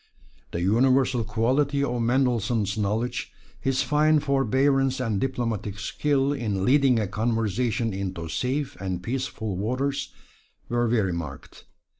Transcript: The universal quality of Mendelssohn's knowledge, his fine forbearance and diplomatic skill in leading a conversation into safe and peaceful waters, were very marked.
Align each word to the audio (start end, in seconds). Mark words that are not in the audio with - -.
The 0.49 0.63
universal 0.63 1.23
quality 1.23 1.83
of 1.83 2.01
Mendelssohn's 2.01 2.75
knowledge, 2.75 3.31
his 3.59 3.83
fine 3.83 4.19
forbearance 4.19 4.99
and 4.99 5.21
diplomatic 5.21 5.77
skill 5.77 6.33
in 6.33 6.65
leading 6.65 6.97
a 6.99 7.05
conversation 7.07 7.93
into 7.93 8.27
safe 8.27 8.75
and 8.81 9.03
peaceful 9.03 9.55
waters, 9.57 10.11
were 10.69 10.87
very 10.87 11.13
marked. 11.13 11.65